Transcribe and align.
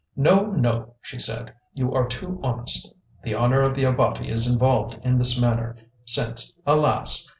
"No, 0.15 0.47
no," 0.47 0.95
she 0.99 1.19
said, 1.19 1.53
"you 1.75 1.93
are 1.93 2.07
too 2.07 2.39
honest. 2.41 2.91
The 3.21 3.35
honour 3.35 3.61
of 3.61 3.75
the 3.75 3.83
Abati 3.83 4.29
is 4.29 4.51
involved 4.51 4.99
in 5.03 5.19
this 5.19 5.39
manner, 5.39 5.77
since, 6.07 6.51
alas! 6.65 7.29